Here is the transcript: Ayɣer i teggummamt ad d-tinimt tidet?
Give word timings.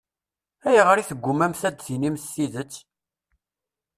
Ayɣer 0.67 0.97
i 0.99 1.03
teggummamt 1.09 1.61
ad 1.69 1.75
d-tinimt 1.77 2.25
tidet? 2.33 2.73